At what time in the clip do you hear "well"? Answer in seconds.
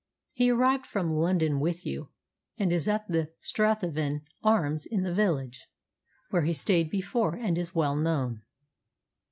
7.75-7.95